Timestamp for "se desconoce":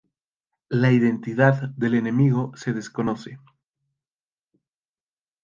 2.57-3.37